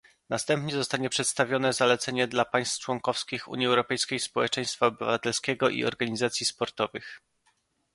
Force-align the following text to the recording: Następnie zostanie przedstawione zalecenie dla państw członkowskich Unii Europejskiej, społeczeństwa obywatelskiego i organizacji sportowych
Następnie 0.29 0.73
zostanie 0.73 1.09
przedstawione 1.09 1.73
zalecenie 1.73 2.27
dla 2.27 2.45
państw 2.45 2.79
członkowskich 2.85 3.47
Unii 3.47 3.67
Europejskiej, 3.67 4.19
społeczeństwa 4.19 4.85
obywatelskiego 4.85 5.69
i 5.69 5.85
organizacji 5.85 6.45
sportowych 6.45 7.21